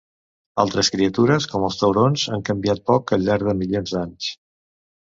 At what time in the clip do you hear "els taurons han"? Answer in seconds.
1.69-2.47